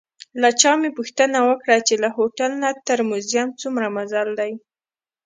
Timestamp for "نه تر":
2.63-2.99